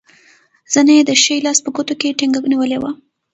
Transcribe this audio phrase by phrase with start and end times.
[0.73, 2.91] زنه یې د ښي لاس په ګوتو کې ټینګه نیولې وه.